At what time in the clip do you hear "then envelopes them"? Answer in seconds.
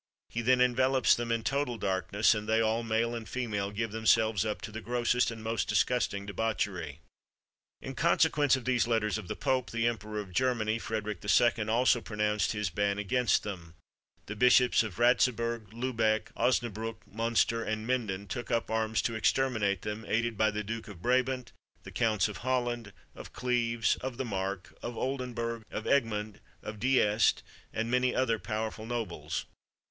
0.41-1.31